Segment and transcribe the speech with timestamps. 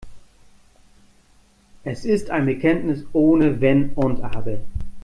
[1.83, 4.57] Es ist ein Bekenntnis ohne Wenn und Aber.